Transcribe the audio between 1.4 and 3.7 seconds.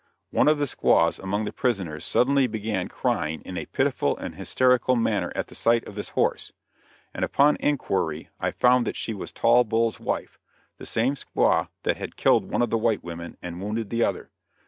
the prisoners suddenly began crying in a